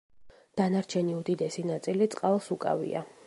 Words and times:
დანარჩენი 0.61 1.13
უდიდესი 1.17 1.67
ნაწილი 1.73 2.09
წყალს 2.15 2.51
უკავია. 2.59 3.05